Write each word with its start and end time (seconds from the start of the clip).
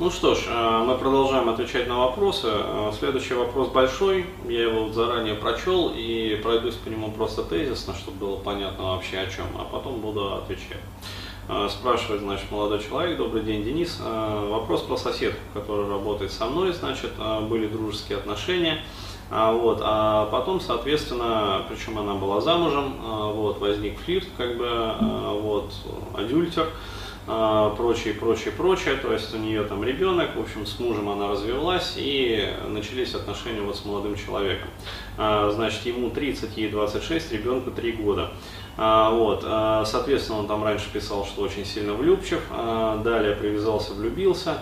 Ну 0.00 0.10
что 0.10 0.34
ж, 0.34 0.44
э, 0.48 0.84
мы 0.86 0.96
продолжаем 0.96 1.50
отвечать 1.50 1.86
на 1.86 1.98
вопросы. 1.98 2.48
Э, 2.50 2.90
следующий 2.98 3.34
вопрос 3.34 3.68
большой, 3.68 4.24
я 4.48 4.62
его 4.62 4.90
заранее 4.90 5.34
прочел 5.34 5.92
и 5.94 6.40
пройдусь 6.42 6.76
по 6.76 6.88
нему 6.88 7.10
просто 7.12 7.42
тезисно, 7.42 7.94
чтобы 7.94 8.16
было 8.16 8.36
понятно 8.36 8.94
вообще 8.94 9.18
о 9.18 9.26
чем, 9.26 9.44
а 9.58 9.68
потом 9.70 10.00
буду 10.00 10.36
отвечать. 10.36 10.80
Э, 11.50 11.68
спрашивает, 11.68 12.22
значит, 12.22 12.50
молодой 12.50 12.82
человек, 12.82 13.18
добрый 13.18 13.42
день, 13.42 13.62
Денис. 13.62 14.00
Вопрос 14.00 14.80
про 14.84 14.96
соседку, 14.96 15.42
которая 15.52 15.86
работает 15.86 16.32
со 16.32 16.46
мной, 16.46 16.72
значит, 16.72 17.12
были 17.50 17.66
дружеские 17.66 18.16
отношения. 18.16 18.78
Вот, 19.30 19.80
а 19.82 20.30
потом, 20.32 20.62
соответственно, 20.62 21.62
причем 21.68 21.98
она 21.98 22.14
была 22.14 22.40
замужем, 22.40 22.94
вот, 23.02 23.60
возник 23.60 24.00
флирт, 24.00 24.26
как 24.36 24.56
бы, 24.56 24.94
вот, 25.42 25.72
адюльтер, 26.14 26.68
прочее, 27.26 28.14
прочее, 28.14 28.52
прочее. 28.52 28.96
То 28.96 29.12
есть 29.12 29.34
у 29.34 29.38
нее 29.38 29.64
там 29.64 29.84
ребенок, 29.84 30.36
в 30.36 30.40
общем, 30.40 30.66
с 30.66 30.78
мужем 30.78 31.08
она 31.08 31.28
развелась 31.28 31.94
и 31.96 32.48
начались 32.68 33.14
отношения 33.14 33.60
вот 33.60 33.76
с 33.76 33.84
молодым 33.84 34.16
человеком. 34.16 34.68
А, 35.18 35.50
значит, 35.50 35.84
ему 35.86 36.10
30, 36.10 36.56
ей 36.56 36.70
26, 36.70 37.32
ребенку 37.32 37.70
3 37.70 37.92
года. 37.92 38.30
А, 38.76 39.10
вот, 39.10 39.42
соответственно, 39.86 40.38
он 40.38 40.46
там 40.46 40.64
раньше 40.64 40.90
писал, 40.92 41.24
что 41.26 41.42
очень 41.42 41.64
сильно 41.66 41.94
влюбчив, 41.94 42.40
далее 42.50 43.36
привязался, 43.36 43.92
влюбился. 43.94 44.58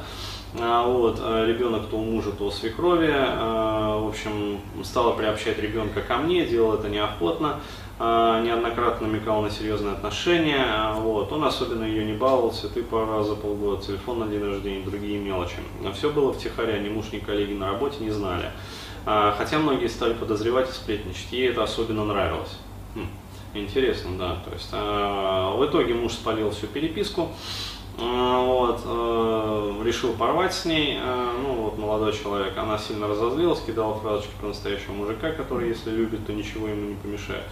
Вот, 0.54 1.18
ребенок 1.18 1.88
то 1.90 1.98
у 1.98 2.04
мужа, 2.04 2.32
то 2.32 2.46
у 2.46 2.51
свекрови. 2.51 3.12
В 3.12 4.09
общем, 4.09 4.60
стала 4.82 5.12
приобщать 5.12 5.59
ребенка 5.59 6.01
ко 6.01 6.16
мне, 6.16 6.46
делал 6.46 6.73
это 6.73 6.88
неохотно. 6.88 7.60
А, 8.01 8.41
неоднократно 8.43 9.09
намекал 9.09 9.43
на 9.43 9.51
серьезные 9.51 9.95
отношения. 9.95 10.65
А, 10.65 10.95
вот. 10.95 11.33
Он 11.33 11.45
особенно 11.45 11.84
ее 11.84 12.05
не 12.05 12.12
баловал, 12.12 12.52
цветы 12.52 12.84
пару 12.84 13.11
раз 13.11 13.27
за 13.27 13.34
полгода, 13.34 13.83
телефон 13.83 14.21
на 14.21 14.29
день 14.29 14.45
рождения, 14.45 14.84
другие 14.84 15.19
мелочи. 15.19 15.57
Но 15.83 15.93
все 15.93 16.11
было 16.11 16.33
втихаря, 16.33 16.79
ни 16.79 16.88
муж, 16.88 17.07
ни 17.12 17.19
коллеги 17.19 17.55
на 17.55 17.73
работе 17.73 17.97
не 18.01 18.11
знали. 18.11 18.52
А, 19.05 19.35
хотя 19.37 19.59
многие 19.59 19.88
стали 19.88 20.13
подозревать 20.15 20.68
и 20.68 20.73
сплетничать, 20.73 21.32
ей 21.32 21.49
это 21.51 21.65
особенно 21.65 22.05
нравилось. 22.05 22.57
Хм, 22.95 23.09
интересно, 23.55 24.16
да. 24.16 24.37
То 24.45 24.52
есть, 24.52 24.71
в 24.71 25.68
итоге 25.68 25.95
муж 25.95 26.12
спалил 26.12 26.51
всю 26.52 26.68
переписку, 26.68 27.30
вот, 27.96 28.80
решил 29.85 30.12
порвать 30.12 30.55
с 30.55 30.65
ней, 30.65 30.99
ну 31.43 31.55
вот 31.55 31.79
молодой 31.79 32.12
человек, 32.12 32.57
она 32.57 32.79
сильно 32.79 33.09
разозлилась, 33.09 33.60
кидала 33.60 33.95
фразочки 33.99 34.30
про 34.40 34.49
настоящего 34.49 34.93
мужика, 34.93 35.33
который 35.33 35.68
если 35.68 35.90
любит, 35.90 36.27
то 36.27 36.33
ничего 36.33 36.68
ему 36.68 36.90
не 36.90 36.95
помешает. 36.95 37.43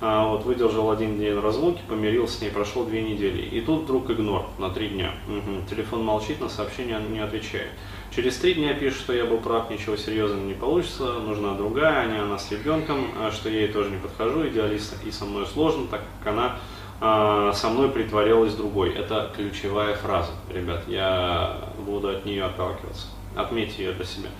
А, 0.00 0.28
вот, 0.28 0.44
выдержал 0.44 0.90
один 0.90 1.18
день 1.18 1.38
разлуки, 1.38 1.80
помирился 1.88 2.38
с 2.38 2.40
ней, 2.40 2.50
прошло 2.50 2.84
две 2.84 3.02
недели. 3.02 3.42
И 3.42 3.60
тут 3.60 3.82
вдруг 3.82 4.10
игнор 4.10 4.46
на 4.58 4.70
три 4.70 4.88
дня. 4.90 5.12
Угу. 5.26 5.68
Телефон 5.68 6.04
молчит, 6.04 6.40
на 6.40 6.48
сообщение 6.48 7.00
не 7.00 7.18
отвечает. 7.18 7.70
Через 8.14 8.36
три 8.36 8.54
дня 8.54 8.74
пишет, 8.74 9.00
что 9.00 9.12
я 9.12 9.24
был 9.24 9.38
прав, 9.38 9.70
ничего 9.70 9.96
серьезного 9.96 10.44
не 10.44 10.54
получится, 10.54 11.14
нужна 11.14 11.54
другая, 11.54 12.02
а 12.02 12.06
не 12.06 12.18
она 12.18 12.38
с 12.38 12.50
ребенком, 12.50 13.08
а 13.18 13.30
что 13.32 13.48
я 13.48 13.62
ей 13.62 13.68
тоже 13.68 13.90
не 13.90 13.98
подхожу, 13.98 14.46
идеалист 14.46 15.04
и 15.04 15.10
со 15.10 15.24
мной 15.24 15.46
сложно, 15.46 15.86
так 15.90 16.02
как 16.18 16.32
она 16.32 16.58
а, 17.00 17.52
со 17.52 17.68
мной 17.68 17.90
притворялась 17.90 18.54
другой. 18.54 18.94
Это 18.94 19.32
ключевая 19.36 19.94
фраза, 19.94 20.32
ребят, 20.52 20.84
я 20.86 21.70
буду 21.84 22.08
от 22.08 22.24
нее 22.24 22.44
отталкиваться. 22.44 23.08
Отметьте 23.36 23.84
ее 23.84 23.92
для 23.92 24.04
себя. 24.04 24.30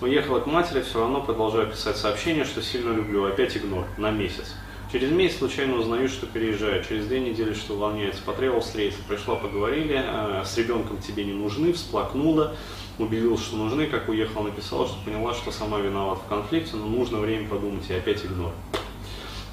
Уехала 0.00 0.38
к 0.40 0.46
матери, 0.46 0.82
все 0.82 1.00
равно 1.00 1.20
продолжаю 1.20 1.68
писать 1.68 1.96
сообщение, 1.96 2.44
что 2.44 2.62
сильно 2.62 2.92
люблю. 2.92 3.24
Опять 3.24 3.56
игнор 3.56 3.84
на 3.96 4.10
месяц. 4.10 4.54
Через 4.94 5.10
месяц 5.10 5.38
случайно 5.38 5.74
узнаю, 5.74 6.08
что 6.08 6.24
переезжаю. 6.26 6.84
Через 6.84 7.06
две 7.06 7.18
недели, 7.18 7.52
что 7.52 7.74
увольняется. 7.74 8.22
Потребовал 8.22 8.60
встретиться. 8.60 9.02
Пришла, 9.08 9.34
поговорили. 9.34 10.00
Э, 10.00 10.44
с 10.44 10.56
ребенком 10.56 10.98
тебе 10.98 11.24
не 11.24 11.32
нужны. 11.32 11.72
Всплакнула. 11.72 12.54
Убедил, 13.00 13.36
что 13.36 13.56
нужны. 13.56 13.88
Как 13.88 14.08
уехала, 14.08 14.44
написала, 14.44 14.86
что 14.86 14.96
поняла, 15.04 15.34
что 15.34 15.50
сама 15.50 15.80
виновата 15.80 16.20
в 16.20 16.28
конфликте, 16.28 16.76
но 16.76 16.86
нужно 16.86 17.18
время 17.18 17.48
подумать. 17.48 17.90
И 17.90 17.92
опять 17.92 18.24
игнор. 18.24 18.52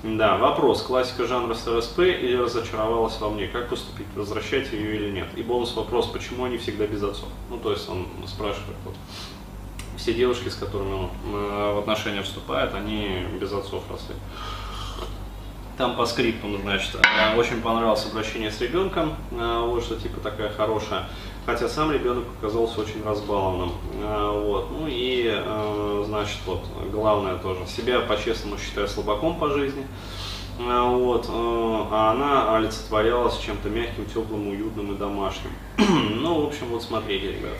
Да, 0.03 0.38
вопрос. 0.38 0.84
Классика 0.84 1.25
жанра 1.25 1.56
СРСП 1.56 2.02
или 2.02 2.35
разочаровалась 2.35 3.19
во 3.19 3.31
мне? 3.31 3.47
Как 3.47 3.68
поступить? 3.68 4.06
Возвращать 4.16 4.72
ее 4.72 4.96
или 4.96 5.09
нет? 5.09 5.29
И 5.35 5.41
бонус 5.41 5.75
вопрос, 5.75 6.06
почему 6.06 6.44
они 6.44 6.59
всегда 6.59 6.85
без 6.85 7.02
отцов? 7.02 7.29
Ну, 7.50 7.58
то 7.58 7.72
есть 7.72 7.90
он 7.90 8.06
спрашивает, 8.28 8.78
вот, 8.85 8.94
все 9.97 10.13
девушки, 10.13 10.50
с 10.50 10.56
которыми 10.56 10.94
он 10.94 11.09
э, 11.34 11.73
в 11.73 11.79
отношения 11.79 12.22
вступает, 12.22 12.75
они 12.75 13.25
без 13.40 13.52
отцов 13.52 13.81
росли. 13.90 14.13
Там 15.81 15.96
по 15.96 16.06
скрипту, 16.06 16.59
значит, 16.62 16.96
э, 16.96 17.36
очень 17.36 17.59
понравилось 17.59 18.06
обращение 18.06 18.52
с 18.52 18.62
ребенком, 18.62 19.16
э, 19.31 19.64
вот 19.66 19.84
что 19.84 19.96
типа 19.96 20.19
такая 20.19 20.52
хорошая, 20.52 21.09
хотя 21.44 21.68
сам 21.68 21.92
ребенок 21.92 22.25
оказался 22.38 22.81
очень 22.81 23.03
разбалованным, 23.03 23.72
э, 24.00 24.41
вот, 24.46 24.70
ну 24.70 24.86
и, 24.88 25.44
значит, 26.06 26.38
вот, 26.46 26.64
главное 26.91 27.36
тоже, 27.38 27.66
себя 27.66 28.02
по-честному 28.02 28.59
считаю 28.59 28.88
слабаком 28.88 29.40
по 29.40 29.50
жизни, 29.50 29.88
вот, 30.59 31.25
а 31.31 32.12
она 32.12 32.56
олицетворялась 32.58 33.40
чем-то 33.40 33.70
мягким, 33.70 34.06
теплым, 34.06 34.50
уютным 34.50 34.94
и 34.94 34.97
домашним. 35.00 35.50
ну, 35.80 36.41
в 36.41 36.47
общем, 36.50 36.68
вот 36.68 36.84
смотрите, 36.84 37.31
ребят, 37.31 37.58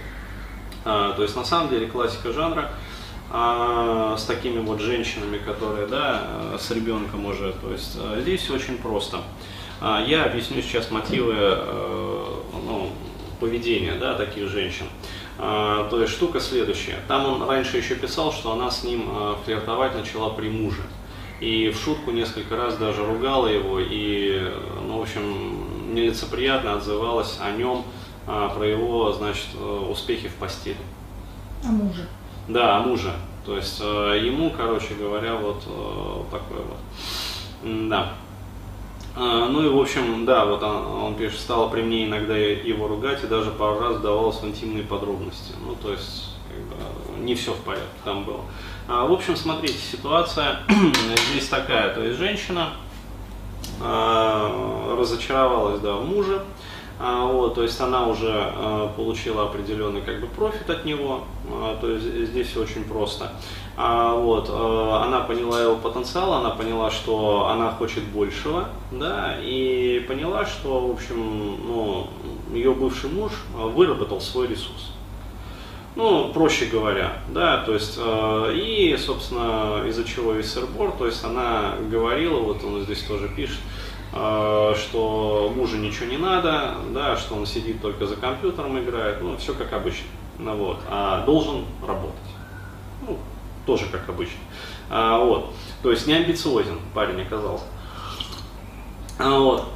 то 0.84 1.24
есть 1.24 1.36
на 1.36 1.44
самом 1.44 1.70
деле 1.70 1.88
классика 1.88 2.32
жанра– 2.32 2.72
а, 3.34 4.18
с 4.18 4.26
такими 4.26 4.60
вот 4.60 4.82
женщинами, 4.82 5.38
которые, 5.38 5.88
да, 5.88 6.58
с 6.60 6.70
ребенком 6.72 7.26
уже. 7.26 7.54
То 7.62 7.72
есть 7.72 7.98
э, 7.98 8.20
здесь 8.22 8.50
очень 8.50 8.78
просто. 8.78 9.20
А, 9.80 10.04
я 10.06 10.26
объясню 10.26 10.62
сейчас 10.62 10.92
мотивы 10.92 11.34
э, 11.38 12.26
ну, 12.66 12.90
поведения 13.40 13.96
да, 13.96 14.16
таких 14.16 14.50
женщин. 14.50 14.86
А, 15.38 15.88
то 15.90 16.02
есть 16.02 16.12
штука 16.12 16.42
следующая. 16.42 16.98
Там 17.08 17.26
он 17.26 17.48
раньше 17.48 17.78
еще 17.78 17.96
писал, 17.96 18.34
что 18.34 18.52
она 18.52 18.70
с 18.70 18.84
ним 18.84 19.08
э, 19.10 19.36
флиртовать 19.46 19.96
начала 19.96 20.32
при 20.32 20.50
муже. 20.50 20.82
И 21.40 21.70
в 21.70 21.80
шутку 21.80 22.12
несколько 22.12 22.58
раз 22.58 22.76
даже 22.76 23.06
ругала 23.06 23.48
его 23.48 23.80
и, 23.80 24.42
ну, 24.86 25.00
в 25.00 25.02
общем, 25.04 25.96
нелицеприятно 25.96 26.74
отзывалась 26.74 27.40
о 27.42 27.52
нем, 27.52 27.84
про 28.28 28.64
его, 28.64 29.12
значит, 29.14 29.48
успехи 29.90 30.28
в 30.28 30.36
постели. 30.36 30.78
А 31.66 31.70
мужа? 31.70 32.08
Да, 32.48 32.80
мужа. 32.80 33.14
То 33.46 33.56
есть 33.56 33.82
э, 33.82 34.22
ему, 34.24 34.52
короче 34.52 34.94
говоря, 34.94 35.36
вот 35.36 35.64
э, 35.66 36.24
такой 36.32 36.58
вот. 36.58 37.90
Да. 37.90 38.14
Э, 39.16 39.48
ну 39.50 39.66
и 39.66 39.70
в 39.70 39.80
общем, 39.80 40.26
да, 40.26 40.46
вот 40.46 40.62
он, 40.62 40.86
он 41.04 41.16
пишет, 41.16 41.40
стало 41.40 41.70
при 41.70 41.82
мне 41.82 42.06
иногда 42.06 42.38
его 42.38 42.88
ругать 42.88 43.24
и 43.24 43.28
даже 43.28 43.52
пару 43.52 43.80
раз 43.80 44.00
давалось 44.00 44.42
в 44.42 44.46
интимные 44.46 44.84
подробности. 44.84 45.54
Ну 45.66 45.76
то 45.76 45.92
есть 45.92 46.32
не 47.20 47.36
все 47.36 47.54
в 47.54 47.60
порядке 47.60 47.88
там 48.04 48.24
было. 48.24 48.42
А, 48.88 49.06
в 49.06 49.12
общем, 49.12 49.36
смотрите, 49.36 49.78
ситуация 49.78 50.60
здесь 51.32 51.48
такая, 51.48 51.94
то 51.94 52.04
есть 52.04 52.18
женщина 52.18 52.72
э, 53.80 54.96
разочаровалась 55.00 55.80
да, 55.80 55.94
в 55.94 56.06
муже, 56.06 56.44
а, 57.04 57.26
вот, 57.26 57.56
то 57.56 57.64
есть 57.64 57.82
она 57.82 58.08
уже 58.08 58.30
а, 58.32 58.94
получила 58.96 59.44
определенный 59.46 60.02
как 60.02 60.22
бы 60.22 60.28
профит 60.28 60.70
от 60.70 60.86
него, 60.86 61.24
а, 61.50 61.76
то 61.82 61.90
есть 61.90 62.06
здесь 62.06 62.48
все 62.48 62.62
очень 62.62 62.84
просто. 62.84 63.32
Вот, 63.78 64.50
она 64.50 65.22
поняла 65.22 65.60
его 65.60 65.76
потенциал, 65.78 66.34
она 66.34 66.52
поняла, 66.52 66.92
что 66.92 67.48
она 67.48 67.72
хочет 67.72 68.04
большего, 68.04 68.68
да, 68.92 69.38
и 69.42 70.04
поняла, 70.08 70.46
что, 70.46 70.88
в 70.88 70.92
общем, 70.92 71.16
ну, 71.66 72.08
ее 72.54 72.74
бывший 72.74 73.10
муж 73.10 73.32
выработал 73.56 74.20
свой 74.20 74.48
ресурс. 74.48 74.92
Ну, 75.96 76.32
проще 76.34 76.66
говоря, 76.66 77.18
да, 77.30 77.64
то 77.64 77.74
есть, 77.74 77.98
и, 77.98 78.96
собственно, 79.00 79.84
из-за 79.88 80.04
чего 80.04 80.34
весь 80.34 80.52
сырбор, 80.52 80.92
то 80.92 81.08
есть 81.08 81.24
она 81.24 81.76
говорила, 81.90 82.40
вот 82.40 82.64
он 82.64 82.84
здесь 82.84 83.02
тоже 83.02 83.30
пишет, 83.30 83.60
Э, 83.62 84.01
что 84.12 85.54
мужу 85.56 85.78
ничего 85.78 86.06
не 86.08 86.18
надо, 86.18 86.76
да, 86.94 87.16
что 87.16 87.36
он 87.36 87.46
сидит 87.46 87.82
только 87.82 88.06
за 88.06 88.18
компьютером 88.18 88.78
играет, 88.78 89.22
ну, 89.22 89.38
все 89.38 89.54
как 89.54 89.72
обычно, 89.74 90.08
ну, 90.38 90.56
вот, 90.56 90.80
а 90.90 91.26
должен 91.26 91.66
работать, 91.86 92.18
ну, 93.08 93.18
тоже 93.66 93.86
как 93.92 94.10
обычно, 94.10 94.40
а, 94.90 95.18
вот, 95.18 95.54
то 95.82 95.92
есть 95.92 96.08
не 96.08 96.14
амбициозен 96.14 96.80
парень 96.94 97.22
оказался, 97.22 97.64
а, 99.18 99.40
вот. 99.40 99.70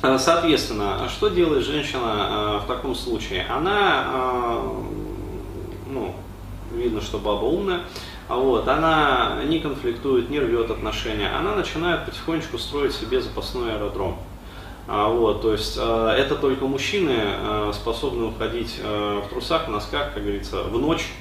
Соответственно, 0.00 1.08
что 1.08 1.28
делает 1.28 1.64
женщина 1.64 2.02
а, 2.04 2.60
в 2.60 2.66
таком 2.66 2.94
случае? 2.94 3.46
Она, 3.48 4.04
а, 4.06 4.82
ну, 5.88 6.14
видно, 6.72 7.00
что 7.00 7.18
баба 7.18 7.44
умная, 7.44 7.80
а 8.28 8.36
вот, 8.36 8.66
она 8.66 9.42
не 9.44 9.60
конфликтует, 9.60 10.30
не 10.30 10.40
рвет 10.40 10.70
отношения, 10.70 11.30
она 11.30 11.54
начинает 11.54 12.04
потихонечку 12.04 12.58
строить 12.58 12.92
себе 12.92 13.20
запасной 13.20 13.74
аэродром. 13.76 14.16
А, 14.88 15.08
вот, 15.08 15.42
то 15.42 15.52
есть 15.52 15.76
э, 15.80 16.14
это 16.16 16.36
только 16.36 16.64
мужчины 16.66 17.16
э, 17.16 17.72
способны 17.74 18.26
уходить 18.26 18.78
э, 18.80 19.20
в 19.24 19.28
трусах, 19.28 19.66
в 19.66 19.70
носках, 19.70 20.14
как 20.14 20.22
говорится, 20.22 20.62
в 20.62 20.78
ночь 20.78 21.12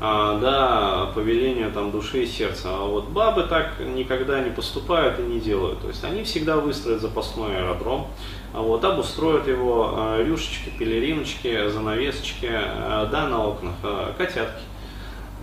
да, 0.00 1.12
по 1.14 1.20
велению 1.20 1.70
там 1.70 1.92
души 1.92 2.24
и 2.24 2.26
сердца. 2.26 2.68
А 2.72 2.84
вот 2.84 3.08
бабы 3.10 3.44
так 3.44 3.78
никогда 3.78 4.40
не 4.40 4.50
поступают 4.50 5.20
и 5.20 5.22
не 5.22 5.38
делают. 5.38 5.80
То 5.82 5.88
есть 5.88 6.02
они 6.02 6.24
всегда 6.24 6.56
выстроят 6.56 7.00
запасной 7.00 7.56
аэродром, 7.56 8.08
а 8.52 8.60
вот, 8.60 8.84
обустроят 8.84 9.46
его, 9.46 10.16
рюшечки, 10.18 10.70
пелериночки, 10.76 11.68
занавесочки, 11.68 12.50
да, 12.50 13.28
на 13.30 13.46
окнах, 13.46 13.74
котятки. 14.18 14.62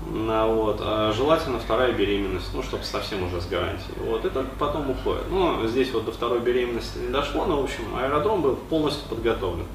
Вот, 0.09 0.81
желательно 1.15 1.59
вторая 1.59 1.93
беременность, 1.93 2.53
ну, 2.53 2.63
чтобы 2.63 2.83
совсем 2.83 3.23
уже 3.23 3.39
с 3.39 3.45
гарантией. 3.47 3.93
Вот, 3.99 4.23
только 4.23 4.49
потом 4.57 4.89
уходит. 4.89 5.23
Но 5.29 5.65
здесь 5.67 5.91
вот 5.93 6.05
до 6.05 6.11
второй 6.11 6.39
беременности 6.39 6.97
не 6.97 7.09
дошло, 7.09 7.45
но, 7.45 7.61
в 7.61 7.63
общем, 7.63 7.83
аэродром 7.95 8.41
был 8.41 8.55
полностью 8.55 9.07
подготовлен. 9.07 9.65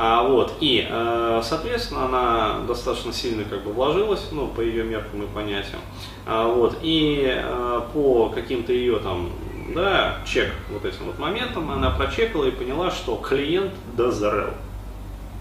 А, 0.00 0.22
вот, 0.22 0.52
и, 0.60 0.86
э, 0.88 1.40
соответственно, 1.42 2.04
она 2.04 2.60
достаточно 2.68 3.12
сильно 3.12 3.42
как 3.42 3.64
бы 3.64 3.72
вложилась, 3.72 4.28
ну, 4.30 4.46
по 4.46 4.60
ее 4.60 4.84
меркам 4.84 5.24
и 5.24 5.26
понятиям. 5.26 5.80
А, 6.24 6.46
вот, 6.46 6.78
и 6.82 7.24
э, 7.26 7.80
по 7.92 8.28
каким-то 8.28 8.72
ее 8.72 9.00
там, 9.00 9.30
да, 9.74 10.18
чек 10.24 10.52
вот 10.70 10.84
этим 10.84 11.06
вот 11.06 11.18
моментам, 11.18 11.68
она 11.72 11.90
прочекала 11.90 12.44
и 12.44 12.52
поняла, 12.52 12.92
что 12.92 13.16
клиент 13.16 13.72
дозрел. 13.96 14.54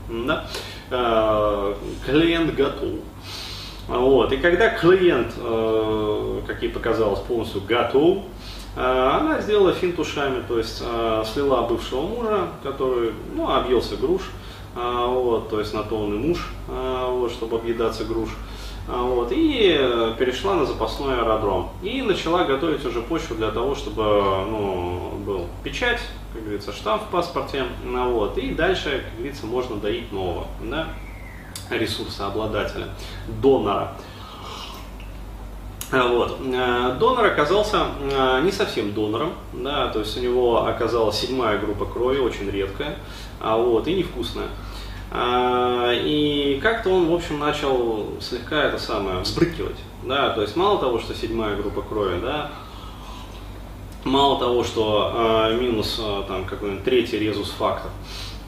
Да? 0.10 0.48
Э, 0.90 1.76
клиент 2.04 2.56
готов. 2.56 2.96
Вот. 3.88 4.32
И 4.34 4.38
когда 4.38 4.70
клиент, 4.70 5.34
как 6.46 6.62
ей 6.62 6.70
показалось, 6.70 7.20
полностью 7.22 7.62
готов, 7.62 8.20
она 8.76 9.42
сделала 9.42 9.72
финт 9.74 9.98
ушами, 9.98 10.44
то 10.48 10.58
есть 10.58 10.84
слила 11.34 11.62
бывшего 11.64 12.02
мужа, 12.02 12.50
который 12.64 13.12
ну, 13.36 13.50
объелся 13.50 13.96
груш, 13.96 14.22
вот, 14.76 15.50
то 15.50 15.60
есть 15.60 15.74
на 15.74 15.84
то 15.84 15.98
он 15.98 16.14
и 16.14 16.18
муж, 16.18 16.48
вот, 16.68 17.32
чтобы 17.32 17.58
объедаться 17.58 18.04
груш. 18.04 18.30
Вот, 18.88 19.32
и 19.32 19.74
перешла 20.18 20.56
на 20.56 20.66
запасной 20.66 21.20
аэродром. 21.20 21.72
И 21.82 22.02
начала 22.02 22.46
готовить 22.46 22.86
уже 22.86 23.02
почву 23.02 23.36
для 23.36 23.52
того, 23.52 23.76
чтобы 23.76 24.04
ну, 24.04 25.12
был 25.26 25.48
печать, 25.64 26.00
как 26.34 26.44
говорится, 26.44 26.72
штамп 26.72 27.04
в 27.04 27.08
паспорте. 27.08 27.66
Вот, 27.84 28.38
и 28.38 28.54
дальше, 28.54 29.04
как 29.04 29.18
говорится, 29.18 29.46
можно 29.46 29.76
доить 29.78 30.12
нового 30.14 30.46
да, 30.62 30.88
ресурса 31.70 32.28
обладателя, 32.28 32.90
донора. 33.42 33.94
Вот. 35.92 36.40
Э, 36.46 36.98
донор 37.00 37.26
оказался 37.26 37.88
э, 38.02 38.42
не 38.44 38.52
совсем 38.52 38.94
донором, 38.94 39.34
да, 39.54 39.88
то 39.88 40.00
есть 40.00 40.18
у 40.18 40.22
него 40.22 40.66
оказалась 40.66 41.18
седьмая 41.18 41.58
группа 41.60 41.86
крови, 41.86 42.20
очень 42.20 42.50
редкая, 42.50 42.98
а 43.40 43.56
вот, 43.58 43.88
и 43.88 43.96
невкусная. 43.96 44.50
И 45.10 46.60
как-то 46.62 46.90
он, 46.90 47.08
в 47.08 47.14
общем, 47.14 47.40
начал 47.40 48.08
слегка 48.20 48.64
это 48.64 48.78
самое 48.78 49.20
взбрыкивать. 49.20 49.78
Да, 50.04 50.32
то 50.32 50.42
есть 50.42 50.58
мало 50.58 50.80
того, 50.80 51.00
что 51.00 51.14
седьмая 51.14 51.56
группа 51.56 51.82
крови, 51.82 52.20
да, 52.22 52.52
мало 54.08 54.40
того, 54.40 54.64
что 54.64 55.50
э, 55.52 55.58
минус 55.58 56.00
э, 56.00 56.24
там 56.28 56.46
какой-нибудь 56.46 56.84
третий 56.84 57.20
резус 57.20 57.50
фактор, 57.52 57.92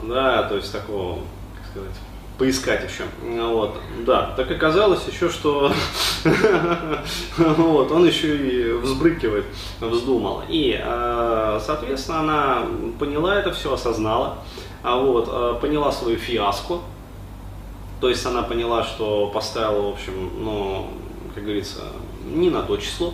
да, 0.02 0.44
то 0.44 0.56
есть 0.56 0.72
такого, 0.72 1.20
как 1.56 1.72
сказать, 1.72 1.96
поискать 2.40 2.90
еще. 2.90 3.04
Вот, 3.22 3.76
да, 4.06 4.34
так 4.38 4.50
оказалось 4.50 5.06
еще, 5.08 5.30
что 5.30 5.72
вот, 7.38 7.92
он 7.92 8.08
еще 8.08 8.36
и 8.36 8.72
взбрыкивает, 8.72 9.46
вздумал. 9.82 10.44
И, 10.48 10.80
э, 10.82 11.60
соответственно, 11.64 12.20
она 12.22 12.66
поняла 12.98 13.36
это 13.36 13.52
все, 13.52 13.74
осознала, 13.74 14.38
а 14.82 14.98
вот, 14.98 15.28
э, 15.30 15.60
поняла 15.62 15.92
свою 15.92 16.18
фиаско, 16.18 16.80
то 18.00 18.10
есть 18.10 18.26
она 18.26 18.42
поняла, 18.42 18.84
что 18.84 19.28
поставила, 19.28 19.90
в 19.90 19.94
общем, 19.94 20.14
ну, 20.40 20.88
как 21.36 21.44
говорится, 21.44 21.82
не 22.26 22.50
на 22.50 22.64
то 22.64 22.78
число, 22.78 23.14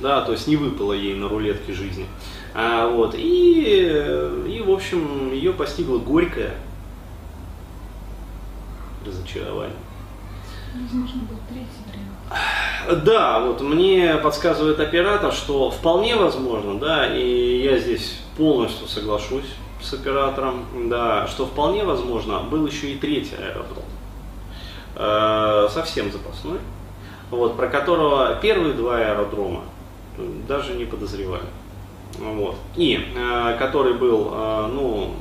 да, 0.00 0.22
то 0.22 0.32
есть 0.32 0.48
не 0.48 0.56
выпало 0.56 0.92
ей 0.92 1.14
на 1.14 1.28
рулетке 1.28 1.72
жизни. 1.72 2.06
А, 2.52 2.88
вот, 2.88 3.14
и, 3.16 4.42
и, 4.48 4.60
в 4.60 4.70
общем, 4.70 5.32
ее 5.32 5.52
постигло 5.52 5.98
горькое 5.98 6.54
разочарование. 9.26 9.76
Возможно, 10.74 11.22
был 11.22 11.38
третий 11.48 11.82
вариант. 11.88 13.04
Да, 13.04 13.40
вот 13.40 13.60
мне 13.60 14.16
подсказывает 14.16 14.80
оператор, 14.80 15.32
что 15.32 15.70
вполне 15.70 16.16
возможно, 16.16 16.78
да, 16.78 17.06
и 17.06 17.62
я 17.62 17.78
здесь 17.78 18.20
полностью 18.36 18.86
соглашусь 18.86 19.46
с 19.80 19.94
оператором, 19.94 20.64
да, 20.88 21.26
что 21.28 21.46
вполне 21.46 21.84
возможно 21.84 22.40
был 22.40 22.66
еще 22.66 22.92
и 22.92 22.98
третий 22.98 23.36
аэродром, 23.36 23.84
э, 24.96 25.68
совсем 25.70 26.12
запасной, 26.12 26.58
вот, 27.30 27.56
про 27.56 27.68
которого 27.68 28.34
первые 28.36 28.74
два 28.74 28.98
аэродрома 28.98 29.62
даже 30.48 30.74
не 30.74 30.84
подозревали. 30.84 31.46
Вот. 32.18 32.56
И 32.76 33.12
э, 33.14 33.56
который 33.58 33.94
был, 33.94 34.30
э, 34.32 34.66
ну, 34.72 35.14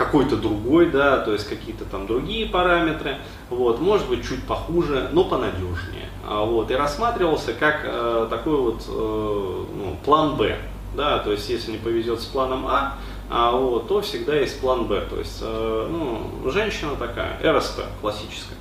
какой-то 0.00 0.36
другой, 0.36 0.90
да, 0.90 1.18
то 1.18 1.34
есть 1.34 1.46
какие-то 1.46 1.84
там 1.84 2.06
другие 2.06 2.46
параметры, 2.46 3.18
вот, 3.50 3.80
может 3.80 4.08
быть 4.08 4.26
чуть 4.26 4.42
похуже, 4.44 5.10
но 5.12 5.24
понадежнее, 5.24 6.08
а, 6.26 6.42
вот, 6.42 6.70
и 6.70 6.74
рассматривался 6.74 7.52
как 7.52 7.82
э, 7.84 8.26
такой 8.30 8.56
вот 8.56 8.82
э, 8.88 8.90
ну, 8.90 9.96
план 10.02 10.36
Б, 10.36 10.56
да, 10.96 11.18
то 11.18 11.30
есть 11.30 11.50
если 11.50 11.72
не 11.72 11.76
повезет 11.76 12.22
с 12.22 12.24
планом 12.24 12.66
А, 12.66 12.96
а 13.28 13.52
вот, 13.52 13.88
то 13.88 14.00
всегда 14.00 14.36
есть 14.36 14.58
план 14.62 14.86
Б, 14.86 15.02
то 15.02 15.18
есть, 15.18 15.40
э, 15.42 15.88
ну, 15.90 16.50
женщина 16.50 16.92
такая, 16.98 17.38
РСП 17.44 17.82
классическая, 18.00 18.56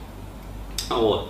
вот. 0.89 1.29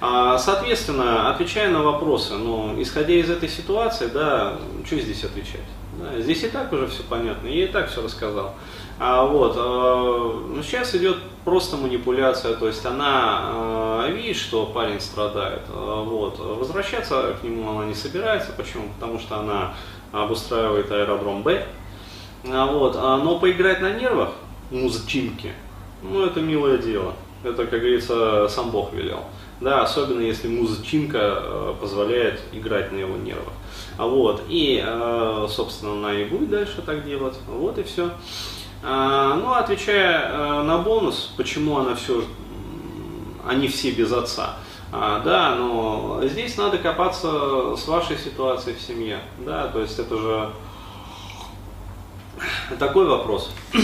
А, 0.00 0.38
соответственно, 0.38 1.32
отвечая 1.32 1.70
на 1.70 1.82
вопросы, 1.82 2.34
ну, 2.34 2.80
исходя 2.80 3.14
из 3.14 3.28
этой 3.28 3.48
ситуации, 3.48 4.06
да, 4.06 4.52
что 4.86 5.00
здесь 5.00 5.24
отвечать? 5.24 5.66
Да, 6.00 6.20
здесь 6.20 6.44
и 6.44 6.48
так 6.48 6.72
уже 6.72 6.86
все 6.86 7.02
понятно, 7.02 7.48
я 7.48 7.64
и 7.64 7.66
так 7.66 7.90
все 7.90 8.00
рассказал. 8.00 8.54
А, 9.00 9.24
вот, 9.24 9.54
э, 9.56 10.54
ну, 10.56 10.62
сейчас 10.62 10.94
идет 10.96 11.18
просто 11.44 11.76
манипуляция, 11.76 12.56
то 12.56 12.66
есть 12.66 12.84
она 12.84 14.04
э, 14.06 14.12
видит, 14.12 14.36
что 14.36 14.66
парень 14.66 15.00
страдает, 15.00 15.62
э, 15.68 16.04
вот, 16.04 16.40
возвращаться 16.40 17.36
к 17.40 17.44
нему 17.44 17.70
она 17.70 17.84
не 17.84 17.94
собирается, 17.94 18.50
почему? 18.56 18.88
Потому 18.98 19.20
что 19.20 19.38
она 19.38 19.74
обустраивает 20.10 20.90
аэродром 20.90 21.44
Б, 21.44 21.64
а, 22.44 22.66
вот, 22.66 22.96
а, 22.96 23.18
но 23.18 23.38
поиграть 23.38 23.80
на 23.80 23.92
нервах 23.92 24.30
музычинки, 24.72 25.52
ну 26.02 26.24
это 26.24 26.40
милое 26.40 26.78
дело, 26.78 27.14
это, 27.44 27.66
как 27.66 27.80
говорится, 27.80 28.48
сам 28.48 28.70
Бог 28.70 28.92
велел. 28.92 29.22
Да, 29.60 29.82
особенно 29.82 30.20
если 30.20 30.46
музычинка 30.46 31.18
э, 31.42 31.74
позволяет 31.80 32.40
играть 32.52 32.92
на 32.92 32.98
его 32.98 33.16
нервах. 33.16 33.52
А 33.96 34.06
вот, 34.06 34.44
и, 34.48 34.80
э, 34.84 35.46
собственно, 35.50 35.94
она 35.94 36.14
и 36.14 36.24
будет 36.26 36.50
дальше 36.50 36.80
так 36.86 37.04
делать. 37.04 37.34
Вот 37.48 37.76
и 37.76 37.82
все. 37.82 38.10
А, 38.82 39.34
ну, 39.34 39.52
отвечая 39.52 40.30
э, 40.30 40.62
на 40.62 40.78
бонус, 40.78 41.32
почему 41.36 41.78
она 41.78 41.94
все, 41.94 42.24
они 43.46 43.68
все 43.68 43.90
без 43.90 44.12
отца. 44.12 44.56
А, 44.92 45.20
да, 45.20 45.54
но 45.56 46.20
здесь 46.22 46.56
надо 46.56 46.78
копаться 46.78 47.76
с 47.76 47.86
вашей 47.88 48.16
ситуацией 48.16 48.76
в 48.76 48.80
семье. 48.80 49.20
Да, 49.38 49.66
то 49.68 49.80
есть 49.80 49.98
это 49.98 50.16
же 50.16 50.50
такой 52.78 53.06
вопрос. 53.06 53.50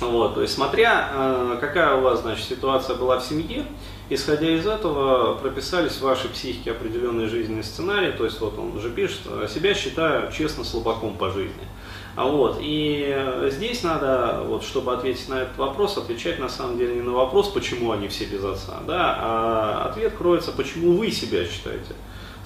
Вот, 0.00 0.34
то 0.34 0.42
есть 0.42 0.54
смотря 0.54 1.10
э, 1.12 1.58
какая 1.60 1.94
у 1.94 2.00
вас 2.00 2.22
значит, 2.22 2.44
ситуация 2.44 2.96
была 2.96 3.20
в 3.20 3.24
семье, 3.24 3.64
исходя 4.10 4.50
из 4.50 4.66
этого 4.66 5.34
прописались 5.36 5.92
в 5.92 6.00
вашей 6.00 6.28
психике 6.28 6.72
определенные 6.72 7.28
жизненные 7.28 7.62
сценарии, 7.62 8.10
то 8.10 8.24
есть 8.24 8.40
вот 8.40 8.58
он 8.58 8.76
уже 8.76 8.90
пишет, 8.90 9.20
себя 9.48 9.74
считаю 9.74 10.32
честно 10.32 10.64
слабаком 10.64 11.16
по 11.16 11.30
жизни. 11.30 11.68
А 12.14 12.26
вот, 12.26 12.58
и 12.60 13.48
здесь 13.48 13.82
надо, 13.82 14.42
вот, 14.44 14.64
чтобы 14.64 14.92
ответить 14.92 15.30
на 15.30 15.42
этот 15.42 15.56
вопрос, 15.56 15.96
отвечать 15.96 16.38
на 16.38 16.50
самом 16.50 16.76
деле 16.76 16.96
не 16.96 17.00
на 17.00 17.12
вопрос, 17.12 17.48
почему 17.48 17.92
они 17.92 18.08
все 18.08 18.26
без 18.26 18.44
отца, 18.44 18.80
да, 18.86 19.16
а 19.18 19.88
ответ 19.90 20.12
кроется, 20.12 20.52
почему 20.52 20.98
вы 20.98 21.10
себя 21.10 21.46
считаете 21.46 21.94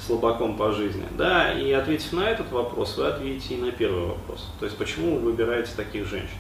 слабаком 0.06 0.56
по 0.56 0.70
жизни, 0.70 1.04
да, 1.18 1.52
и 1.52 1.72
ответив 1.72 2.12
на 2.12 2.30
этот 2.30 2.52
вопрос, 2.52 2.96
вы 2.96 3.08
ответите 3.08 3.54
и 3.54 3.60
на 3.60 3.72
первый 3.72 4.06
вопрос, 4.06 4.48
то 4.60 4.66
есть 4.66 4.78
почему 4.78 5.16
вы 5.16 5.32
выбираете 5.32 5.72
таких 5.76 6.06
женщин. 6.06 6.38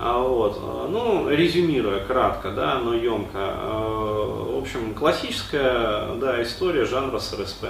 А 0.00 0.18
вот, 0.18 0.60
ну, 0.90 1.28
резюмируя 1.28 2.04
кратко, 2.04 2.50
да, 2.50 2.78
но 2.78 2.94
емко, 2.94 3.38
э, 3.38 4.52
в 4.52 4.58
общем, 4.58 4.94
классическая, 4.94 6.14
да, 6.16 6.40
история 6.42 6.84
жанра 6.84 7.18
СРСП. 7.18 7.66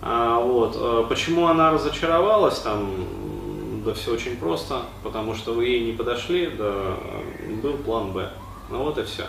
А 0.00 0.40
вот, 0.40 0.76
э, 0.80 1.04
почему 1.08 1.48
она 1.48 1.72
разочаровалась, 1.72 2.60
там, 2.60 3.04
да 3.86 3.94
все 3.94 4.12
очень 4.12 4.36
просто, 4.36 4.82
потому 5.02 5.34
что 5.34 5.54
вы 5.54 5.66
ей 5.66 5.86
не 5.86 5.92
подошли, 5.92 6.48
да 6.48 6.96
был 7.62 7.74
план 7.78 8.12
Б. 8.12 8.30
Ну 8.68 8.82
вот 8.82 8.98
и 8.98 9.04
все. 9.04 9.22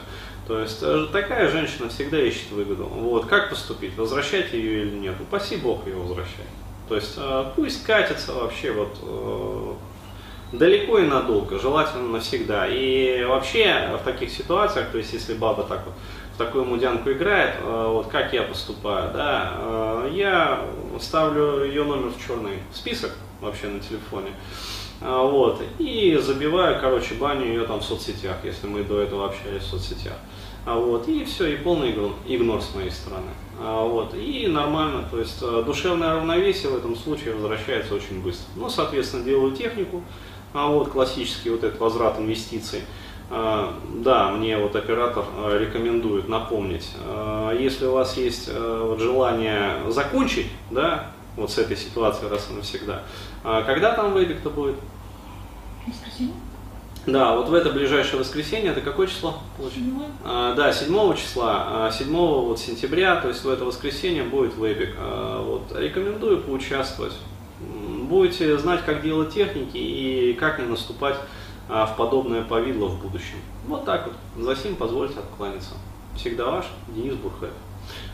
То 0.48 0.60
есть 0.60 0.80
э, 0.82 1.06
такая 1.12 1.50
женщина 1.50 1.90
всегда 1.90 2.20
ищет 2.20 2.52
выгоду. 2.52 2.86
Вот, 2.86 3.28
как 3.28 3.50
поступить? 3.50 3.96
Возвращать 3.96 4.52
ее 4.54 4.84
или 4.84 4.96
нет? 4.96 5.16
Упаси 5.22 5.58
Бог 5.58 5.86
ее 5.86 5.96
возвращать. 5.96 6.48
То 6.90 6.96
есть 6.96 7.14
э, 7.18 7.46
пусть 7.56 7.86
катится 7.86 8.34
вообще 8.34 8.72
вот 8.72 8.98
э, 9.04 9.74
далеко 10.54 11.00
и 11.00 11.06
надолго, 11.06 11.60
желательно 11.60 12.08
навсегда. 12.08 12.66
И 12.68 13.26
вообще 13.26 13.90
в 14.02 14.04
таких 14.04 14.32
ситуациях, 14.32 14.90
то 14.92 14.98
есть 14.98 15.14
если 15.14 15.36
баба 15.36 15.64
так 15.64 15.86
вот 15.86 15.94
в 16.34 16.38
такую 16.38 16.66
мудянку 16.66 17.12
играет, 17.12 17.56
вот 17.64 18.08
как 18.08 18.32
я 18.32 18.44
поступаю, 18.44 19.12
да, 19.12 20.04
я 20.12 20.62
ставлю 21.00 21.66
ее 21.66 21.84
номер 21.84 22.12
в 22.12 22.28
черный 22.28 22.60
список 22.72 23.12
вообще 23.42 23.68
на 23.68 23.80
телефоне. 23.80 24.32
А, 25.00 25.24
вот, 25.24 25.62
и 25.78 26.18
забиваю, 26.22 26.80
короче, 26.82 27.14
баню 27.16 27.46
ее 27.46 27.66
там 27.66 27.80
в 27.80 27.84
соцсетях, 27.84 28.38
если 28.44 28.68
мы 28.68 28.84
до 28.84 29.02
этого 29.02 29.26
общались 29.26 29.64
в 29.64 29.68
соцсетях. 29.68 30.16
А 30.66 30.76
вот, 30.76 31.08
и 31.08 31.24
все, 31.24 31.48
и 31.48 31.56
полный 31.56 31.92
игнор, 31.92 32.12
игнор 32.28 32.62
с 32.62 32.76
моей 32.76 32.92
стороны. 32.92 33.30
А 33.60 33.86
вот, 33.86 34.14
и 34.16 34.48
нормально, 34.48 35.08
то 35.10 35.20
есть 35.20 35.38
э, 35.42 35.64
душевное 35.66 36.16
равновесие 36.16 36.72
в 36.72 36.78
этом 36.78 36.96
случае 36.96 37.36
возвращается 37.36 37.96
очень 37.96 38.22
быстро. 38.22 38.48
Ну, 38.56 38.70
соответственно, 38.70 39.24
делаю 39.24 39.56
технику, 39.56 40.04
вот 40.54 40.90
классический 40.90 41.52
вот 41.52 41.64
этот 41.64 41.80
возврат 41.80 42.20
инвестиций. 42.20 42.82
Да, 43.30 44.32
мне 44.32 44.58
вот 44.58 44.76
оператор 44.76 45.26
э, 45.38 45.58
рекомендует 45.60 46.30
напомнить, 46.30 46.90
если 47.60 47.86
у 47.86 47.92
вас 47.92 48.16
есть 48.16 48.46
э, 48.48 48.96
желание 48.98 49.92
закончить, 49.92 50.48
да, 50.72 51.12
вот 51.38 51.50
с 51.52 51.58
этой 51.58 51.78
ситуацией 51.78 52.30
раз 52.30 52.50
и 52.50 52.54
навсегда, 52.54 53.04
а 53.44 53.64
когда 53.64 53.94
там 53.94 54.14
вейбик-то 54.14 54.50
будет? 54.50 54.76
Воскресенье? 55.86 56.34
Да, 57.08 57.38
вот 57.38 57.48
в 57.48 57.54
это 57.54 57.70
ближайшее 57.70 58.20
воскресенье, 58.20 58.72
это 58.72 58.82
какое 58.82 59.08
число? 59.08 59.38
Седьмое? 59.74 60.10
А, 60.26 60.54
да, 60.56 60.74
7 60.74 61.16
числа, 61.16 61.90
7 61.90 62.14
вот 62.14 62.60
сентября, 62.60 63.16
то 63.16 63.30
есть 63.30 63.46
в 63.46 63.50
это 63.50 63.64
воскресенье 63.64 64.24
будет 64.24 64.58
вебик. 64.58 64.94
А, 64.98 65.42
вот, 65.42 65.72
рекомендую 65.80 66.42
поучаствовать. 66.42 67.14
Будете 67.62 68.58
знать, 68.58 68.84
как 68.86 69.02
делать 69.02 69.34
техники 69.34 69.78
и 69.78 70.34
как 70.34 70.60
не 70.60 70.66
наступать 70.66 71.16
а, 71.70 71.86
в 71.86 71.96
подобное 71.96 72.44
повидло 72.44 72.88
в 72.88 73.02
будущем. 73.02 73.38
Вот 73.68 73.86
так 73.86 74.08
вот. 74.08 74.44
За 74.44 74.62
сим 74.62 74.76
позвольте 74.76 75.20
откланяться. 75.20 75.76
Всегда 76.18 76.52
ваш 76.52 76.66
Денис 76.90 77.16
Бурхаев. 77.16 77.54